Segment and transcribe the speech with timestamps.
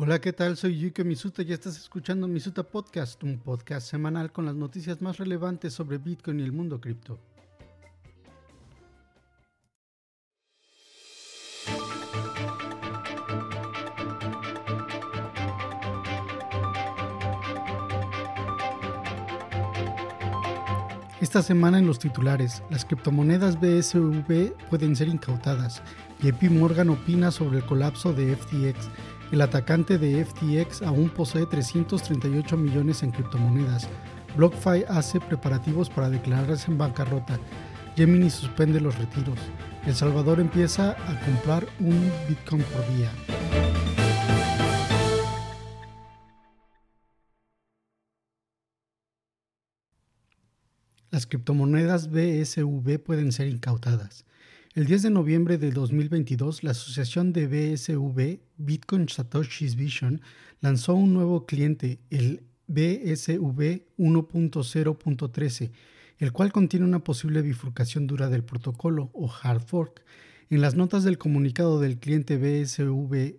[0.00, 0.56] Hola, ¿qué tal?
[0.56, 5.16] Soy Yuki Misuta y estás escuchando Misuta Podcast, un podcast semanal con las noticias más
[5.16, 7.18] relevantes sobre Bitcoin y el mundo cripto.
[21.20, 25.82] Esta semana en los titulares, las criptomonedas BSV pueden ser incautadas.
[26.22, 28.88] JP Morgan opina sobre el colapso de FTX.
[29.30, 33.86] El atacante de FTX aún posee 338 millones en criptomonedas.
[34.36, 37.38] BlockFi hace preparativos para declararse en bancarrota.
[37.94, 39.38] Gemini suspende los retiros.
[39.86, 43.10] El Salvador empieza a comprar un Bitcoin por día.
[51.10, 54.24] Las criptomonedas BSV pueden ser incautadas.
[54.78, 60.20] El 10 de noviembre de 2022, la asociación de BSV, Bitcoin Satoshi's Vision,
[60.60, 65.72] lanzó un nuevo cliente, el BSV 1.0.13,
[66.18, 70.04] el cual contiene una posible bifurcación dura del protocolo o hard fork.
[70.48, 73.34] En las notas del comunicado del cliente BSV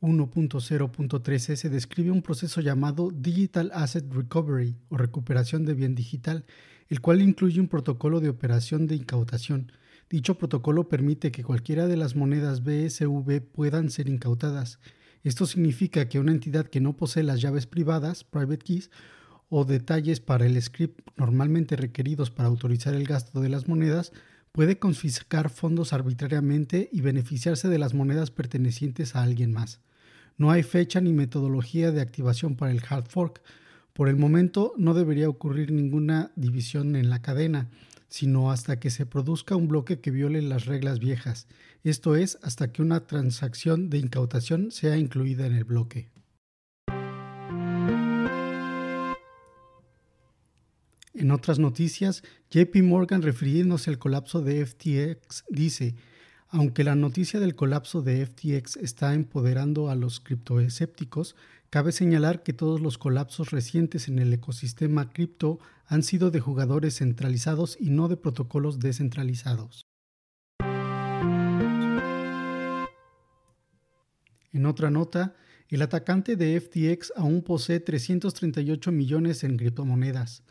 [0.00, 6.44] 1.0.13 se describe un proceso llamado Digital Asset Recovery o recuperación de bien digital,
[6.88, 9.70] el cual incluye un protocolo de operación de incautación.
[10.10, 14.78] Dicho protocolo permite que cualquiera de las monedas BSV puedan ser incautadas.
[15.22, 18.90] Esto significa que una entidad que no posee las llaves privadas, private keys,
[19.48, 24.12] o detalles para el script normalmente requeridos para autorizar el gasto de las monedas,
[24.52, 29.80] puede confiscar fondos arbitrariamente y beneficiarse de las monedas pertenecientes a alguien más.
[30.36, 33.42] No hay fecha ni metodología de activación para el hard fork,
[33.92, 37.68] por el momento no debería ocurrir ninguna división en la cadena,
[38.14, 41.48] sino hasta que se produzca un bloque que viole las reglas viejas,
[41.82, 46.10] esto es, hasta que una transacción de incautación sea incluida en el bloque.
[51.12, 55.96] En otras noticias, JP Morgan refiriéndose al colapso de FTX dice,
[56.54, 61.34] aunque la noticia del colapso de FTX está empoderando a los criptoescépticos,
[61.68, 66.98] cabe señalar que todos los colapsos recientes en el ecosistema cripto han sido de jugadores
[66.98, 69.82] centralizados y no de protocolos descentralizados.
[74.52, 75.34] En otra nota,
[75.68, 80.44] el atacante de FTX aún posee 338 millones en criptomonedas.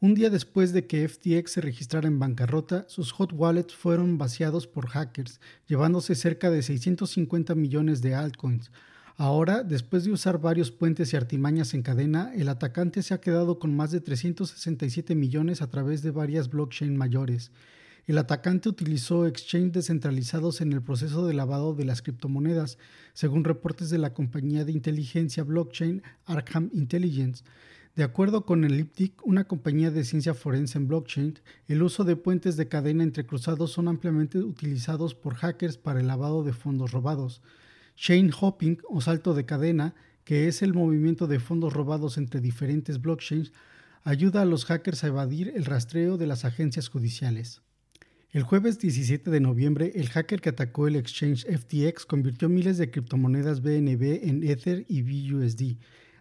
[0.00, 4.68] Un día después de que FTX se registrara en bancarrota, sus hot wallets fueron vaciados
[4.68, 8.70] por hackers, llevándose cerca de 650 millones de altcoins.
[9.16, 13.58] Ahora, después de usar varios puentes y artimañas en cadena, el atacante se ha quedado
[13.58, 17.50] con más de 367 millones a través de varias blockchain mayores.
[18.06, 22.78] El atacante utilizó exchanges descentralizados en el proceso de lavado de las criptomonedas,
[23.14, 27.42] según reportes de la compañía de inteligencia blockchain Arkham Intelligence.
[27.98, 31.36] De acuerdo con el Elliptic, una compañía de ciencia forense en blockchain,
[31.66, 36.44] el uso de puentes de cadena entrecruzados son ampliamente utilizados por hackers para el lavado
[36.44, 37.42] de fondos robados.
[37.96, 43.00] Chain hopping o salto de cadena, que es el movimiento de fondos robados entre diferentes
[43.00, 43.52] blockchains,
[44.04, 47.62] ayuda a los hackers a evadir el rastreo de las agencias judiciales.
[48.30, 52.92] El jueves 17 de noviembre, el hacker que atacó el exchange FTX convirtió miles de
[52.92, 55.78] criptomonedas BNB en Ether y BUSD,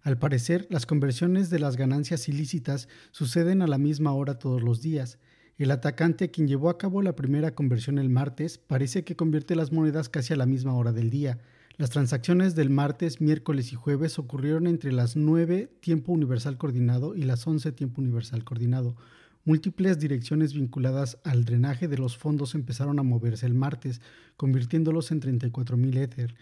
[0.07, 4.81] al parecer, las conversiones de las ganancias ilícitas suceden a la misma hora todos los
[4.81, 5.19] días.
[5.57, 9.73] El atacante, quien llevó a cabo la primera conversión el martes, parece que convierte las
[9.73, 11.39] monedas casi a la misma hora del día.
[11.75, 17.23] Las transacciones del martes, miércoles y jueves ocurrieron entre las 9 tiempo universal coordinado y
[17.23, 18.95] las 11 tiempo universal coordinado.
[19.43, 23.99] Múltiples direcciones vinculadas al drenaje de los fondos empezaron a moverse el martes,
[24.37, 26.33] convirtiéndolos en 34.000 Ether.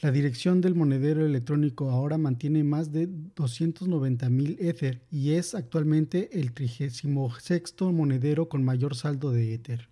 [0.00, 6.52] La dirección del monedero electrónico ahora mantiene más de 290.000 Ether y es actualmente el
[6.52, 7.04] 36
[7.92, 9.88] monedero con mayor saldo de Ether.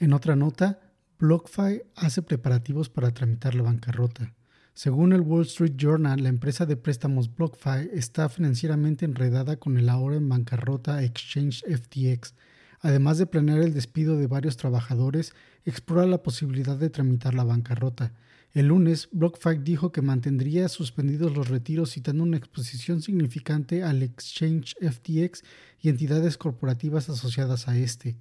[0.00, 0.80] En otra nota,
[1.20, 4.34] BlockFi hace preparativos para tramitar la bancarrota.
[4.74, 9.88] Según el Wall Street Journal, la empresa de préstamos BlockFi está financieramente enredada con el
[9.88, 12.34] ahora en bancarrota exchange FTX,
[12.80, 15.32] Además de planear el despido de varios trabajadores,
[15.64, 18.12] explora la posibilidad de tramitar la bancarrota.
[18.52, 24.74] El lunes, BlockFi dijo que mantendría suspendidos los retiros citando una exposición significante al exchange
[24.80, 25.42] FTX
[25.80, 28.16] y entidades corporativas asociadas a este.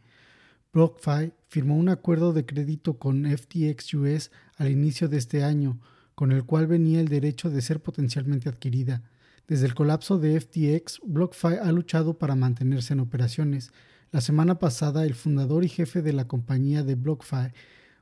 [0.73, 5.79] BlockFi firmó un acuerdo de crédito con FTX US al inicio de este año,
[6.13, 9.03] con el cual venía el derecho de ser potencialmente adquirida.
[9.47, 13.71] Desde el colapso de FTX, BlockFi ha luchado para mantenerse en operaciones.
[14.11, 17.51] La semana pasada, el fundador y jefe de la compañía de BlockFi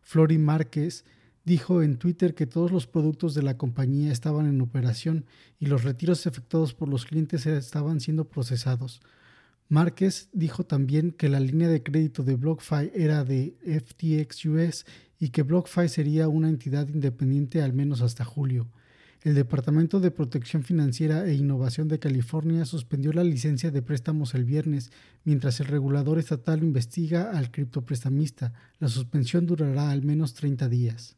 [0.04, 1.04] Flori Márquez,
[1.46, 5.26] dijo en Twitter que todos los productos de la compañía estaban en operación
[5.60, 9.02] y los retiros efectuados por los clientes estaban siendo procesados.
[9.68, 14.86] Márquez dijo también que la línea de crédito de BlockFi era de FTX US
[15.20, 18.68] y que BlockFi sería una entidad independiente al menos hasta julio.
[19.26, 24.46] El Departamento de Protección Financiera e Innovación de California suspendió la licencia de préstamos el
[24.46, 24.92] viernes,
[25.24, 28.54] mientras el regulador estatal investiga al criptoprestamista.
[28.78, 31.18] La suspensión durará al menos 30 días.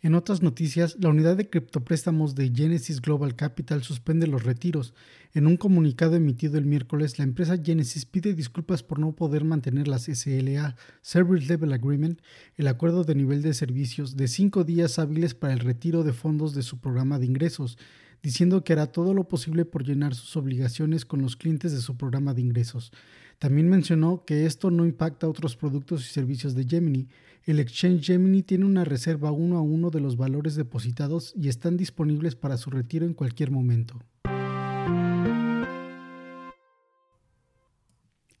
[0.00, 4.94] En otras noticias, la unidad de criptopréstamos de Genesis Global Capital suspende los retiros.
[5.34, 9.88] En un comunicado emitido el miércoles, la empresa Genesis pide disculpas por no poder mantener
[9.88, 12.20] las SLA, Service Level Agreement,
[12.56, 16.54] el acuerdo de nivel de servicios, de cinco días hábiles para el retiro de fondos
[16.54, 17.76] de su programa de ingresos,
[18.22, 21.96] diciendo que hará todo lo posible por llenar sus obligaciones con los clientes de su
[21.96, 22.92] programa de ingresos.
[23.38, 27.08] También mencionó que esto no impacta a otros productos y servicios de Gemini.
[27.44, 31.76] El exchange Gemini tiene una reserva uno a uno de los valores depositados y están
[31.76, 34.02] disponibles para su retiro en cualquier momento.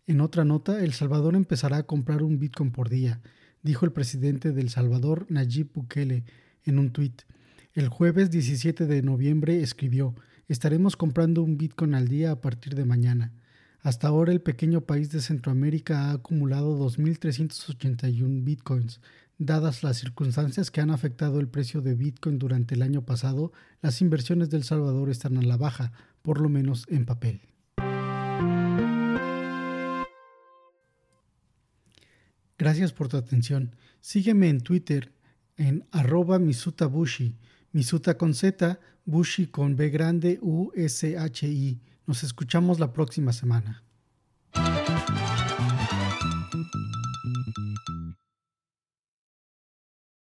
[0.08, 3.20] En otra nota, El Salvador empezará a comprar un Bitcoin por día,
[3.62, 6.24] dijo el presidente del Salvador, Nayib Bukele,
[6.64, 7.22] en un tuit.
[7.78, 10.16] El jueves 17 de noviembre escribió,
[10.48, 13.32] estaremos comprando un Bitcoin al día a partir de mañana.
[13.82, 19.00] Hasta ahora el pequeño país de Centroamérica ha acumulado 2.381 bitcoins.
[19.38, 24.02] Dadas las circunstancias que han afectado el precio de Bitcoin durante el año pasado, las
[24.02, 25.92] inversiones del Salvador están a la baja,
[26.22, 27.42] por lo menos en papel.
[32.58, 33.76] Gracias por tu atención.
[34.00, 35.12] Sígueme en Twitter
[35.56, 37.36] en arroba misutabushi,
[37.72, 41.80] misuta con Z, bushi con B grande U S H I.
[42.06, 43.82] Nos escuchamos la próxima semana.